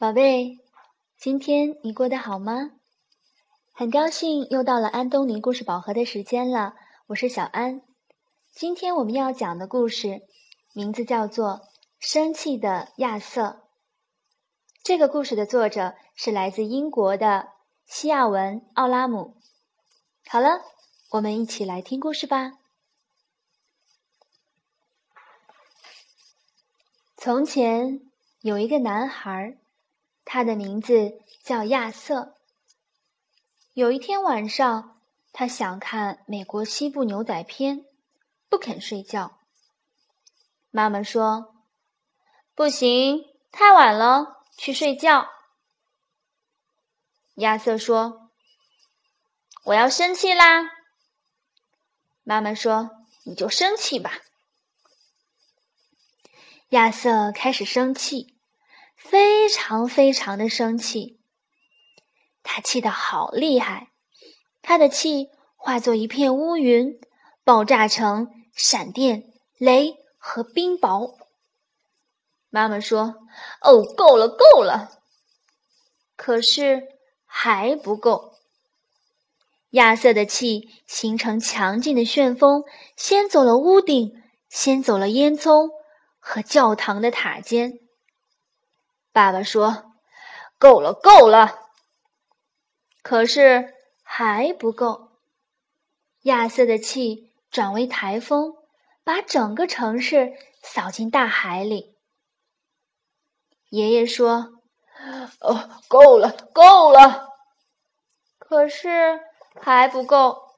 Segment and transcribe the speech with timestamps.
[0.00, 0.58] 宝贝，
[1.18, 2.70] 今天你过得好吗？
[3.70, 6.74] 很高兴又到了安东尼故事宝盒的时间了，
[7.06, 7.82] 我是小安。
[8.50, 10.22] 今天我们要讲的故事
[10.72, 11.48] 名字叫做
[11.98, 13.42] 《生气的亚瑟》。
[14.82, 17.50] 这个故事的作者是来自英国的
[17.84, 19.36] 西亚文·奥拉姆。
[20.26, 20.62] 好了，
[21.10, 22.52] 我们一起来听故事吧。
[27.18, 28.00] 从前
[28.40, 29.58] 有一个男孩。
[30.24, 32.34] 他的名字叫亚瑟。
[33.72, 35.00] 有一天晚上，
[35.32, 37.84] 他想看美国西部牛仔片，
[38.48, 39.38] 不肯睡觉。
[40.70, 41.54] 妈妈说
[42.54, 45.28] ：“不行，太晚了，去睡觉。”
[47.34, 48.30] 亚瑟说
[49.64, 50.70] ：“我要生气啦。”
[52.22, 52.90] 妈妈说
[53.24, 54.12] ：“你就生气吧。”
[56.70, 58.36] 亚瑟开始生气。
[59.10, 61.18] 非常非常的生气，
[62.44, 63.88] 他气得好厉害，
[64.62, 67.00] 他的气化作一片乌云，
[67.42, 69.24] 爆炸成闪电、
[69.58, 71.16] 雷和冰雹。
[72.50, 73.16] 妈妈说
[73.62, 75.02] ：“哦，够了，够了。”
[76.14, 76.84] 可是
[77.26, 78.34] 还不够。
[79.70, 82.62] 亚瑟的气形成强劲的旋风，
[82.96, 84.12] 掀走了屋顶，
[84.48, 85.68] 掀走了烟囱
[86.20, 87.80] 和教堂的塔尖。
[89.20, 89.92] 爸爸说
[90.56, 91.58] ：“够了，够了。”
[93.04, 95.10] 可是还不够。
[96.22, 98.54] 亚瑟的气转为台风，
[99.04, 101.98] 把整个城市扫进大海里。
[103.68, 104.54] 爷爷说
[105.40, 107.28] ：“哦，够了，够了。”
[108.40, 109.20] 可是
[109.60, 110.54] 还不够。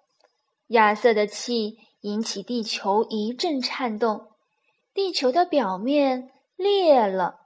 [0.69, 4.31] 亚瑟的气引起地球一阵颤动，
[4.95, 7.42] 地球的表面裂了。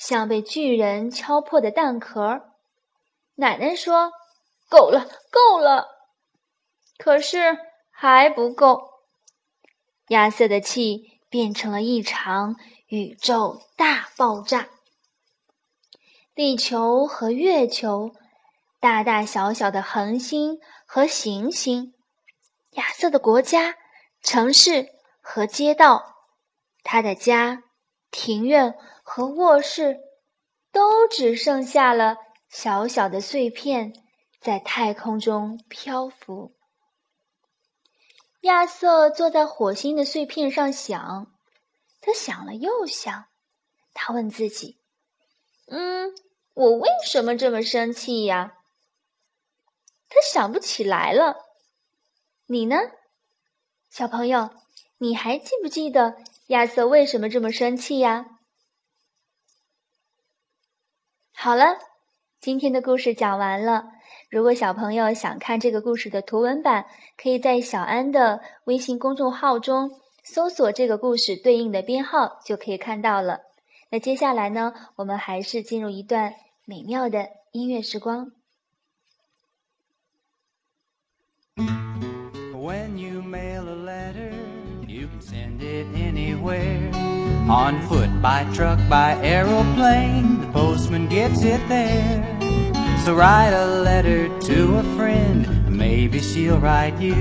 [0.00, 2.54] 像被巨人敲破的蛋壳。
[3.34, 4.12] 奶奶说
[4.70, 5.88] ：“够了，够了。”
[6.96, 7.58] 可是
[7.90, 8.88] 还不够。
[10.08, 14.68] 亚瑟的气变成了一场宇宙大爆炸。
[16.34, 18.14] 地球和月球，
[18.80, 21.92] 大大小小的恒星和行星，
[22.70, 23.74] 亚瑟的国家、
[24.22, 24.88] 城市
[25.20, 26.16] 和街道，
[26.82, 27.64] 他的家。
[28.12, 30.00] 庭院和卧室
[30.72, 32.16] 都只剩下了
[32.48, 33.92] 小小的碎片，
[34.40, 36.54] 在太空中漂浮。
[38.42, 41.30] 亚瑟坐在火星的碎片上想，
[42.00, 43.26] 他想了又想，
[43.92, 44.78] 他问自己
[45.68, 46.14] ：“嗯，
[46.54, 48.54] 我为什么这么生气呀？”
[50.08, 51.36] 他想不起来了。
[52.46, 52.76] 你呢，
[53.90, 54.50] 小朋友？
[54.98, 56.16] 你还记不记得？
[56.48, 58.39] 亚瑟为什么这么生气呀？
[61.42, 61.78] 好了，
[62.38, 63.84] 今天的故事讲完了。
[64.28, 66.84] 如果小朋友想看这个故事的图文版，
[67.16, 69.90] 可以在小安的微信公众号中
[70.22, 73.40] 搜索这个故事对应的编号，就可以看到了。
[73.88, 76.34] 那接下来呢，我们还是进入一段
[76.66, 78.32] 美妙的音乐时光。
[81.56, 84.34] When you mail a letter,
[84.86, 86.90] you can Send it anywhere.
[87.48, 90.39] On foot, by truck, by aeroplane.
[90.60, 92.20] Postman gets it there.
[93.02, 95.40] So write a letter to a friend,
[95.74, 97.14] maybe she'll write you.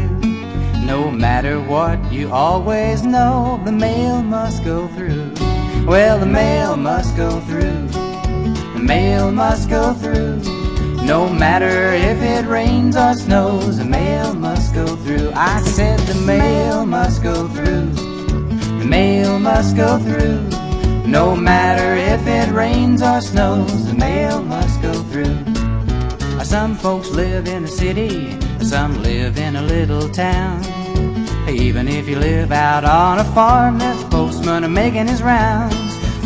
[0.92, 5.32] No matter what, you always know the mail must go through.
[5.86, 7.88] Well, the mail must go through.
[8.76, 10.42] The mail must go through.
[11.06, 15.32] No matter if it rains or snows, the mail must go through.
[15.34, 17.88] I said the mail must go through.
[18.82, 20.42] The mail must go through.
[21.08, 21.79] No matter
[22.20, 25.38] if it rains or snows, the mail must go through.
[26.44, 30.62] Some folks live in a city, some live in a little town.
[31.48, 35.76] Even if you live out on a farm, there's a postman making his rounds.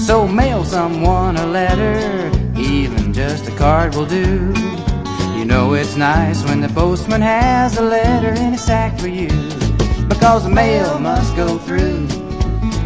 [0.06, 4.54] So mail someone a letter, even just a card will do.
[5.38, 9.30] You know it's nice when the postman has a letter in a sack for you.
[10.08, 12.08] Because the mail must go through.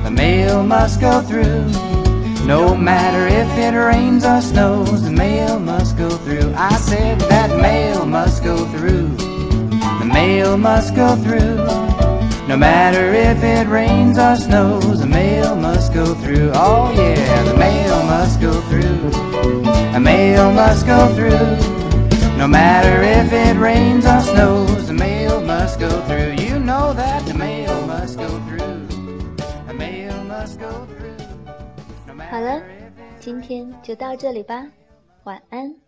[0.03, 2.06] The mail must go through.
[2.47, 6.53] No matter if it rains or snows, the mail must go through.
[6.55, 9.09] I said that mail must go through.
[9.99, 11.57] The mail must go through.
[12.47, 16.51] No matter if it rains or snows, the mail must go through.
[16.53, 19.09] Oh yeah, the mail must go through.
[19.91, 22.37] The mail must go through.
[22.37, 26.35] No matter if it rains or snows, the mail must go through.
[26.45, 28.87] You know that the mail must go through.
[29.67, 30.96] The mail must go through.
[32.37, 32.61] 好了，
[33.19, 34.69] 今天就到这里吧。
[35.23, 35.86] 晚安。